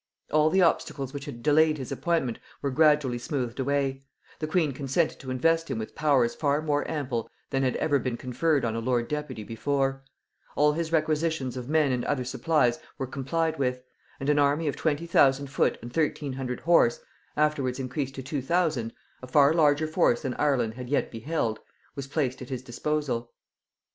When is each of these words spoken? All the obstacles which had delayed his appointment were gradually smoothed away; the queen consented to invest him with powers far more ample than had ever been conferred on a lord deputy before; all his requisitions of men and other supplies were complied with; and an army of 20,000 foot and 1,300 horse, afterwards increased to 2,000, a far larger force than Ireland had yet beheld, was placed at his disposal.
All 0.31 0.49
the 0.49 0.63
obstacles 0.63 1.13
which 1.13 1.25
had 1.25 1.43
delayed 1.43 1.77
his 1.77 1.91
appointment 1.91 2.39
were 2.63 2.71
gradually 2.71 3.19
smoothed 3.19 3.59
away; 3.59 4.03
the 4.39 4.47
queen 4.47 4.71
consented 4.71 5.19
to 5.19 5.29
invest 5.29 5.69
him 5.69 5.77
with 5.77 5.93
powers 5.93 6.33
far 6.33 6.59
more 6.59 6.89
ample 6.89 7.29
than 7.51 7.61
had 7.61 7.75
ever 7.75 7.99
been 7.99 8.17
conferred 8.17 8.65
on 8.65 8.73
a 8.75 8.79
lord 8.79 9.07
deputy 9.07 9.43
before; 9.43 10.03
all 10.55 10.73
his 10.73 10.91
requisitions 10.91 11.55
of 11.55 11.69
men 11.69 11.91
and 11.91 12.03
other 12.05 12.23
supplies 12.25 12.79
were 12.97 13.05
complied 13.05 13.59
with; 13.59 13.83
and 14.19 14.27
an 14.27 14.39
army 14.39 14.67
of 14.67 14.75
20,000 14.75 15.45
foot 15.45 15.77
and 15.83 15.95
1,300 15.95 16.61
horse, 16.61 16.99
afterwards 17.37 17.77
increased 17.79 18.15
to 18.15 18.23
2,000, 18.23 18.91
a 19.21 19.27
far 19.27 19.53
larger 19.53 19.85
force 19.85 20.23
than 20.23 20.33
Ireland 20.33 20.73
had 20.73 20.89
yet 20.89 21.11
beheld, 21.11 21.59
was 21.95 22.07
placed 22.07 22.41
at 22.41 22.49
his 22.49 22.63
disposal. 22.63 23.31